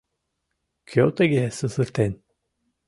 [0.89, 2.11] —Кӧ тыге сусыртен?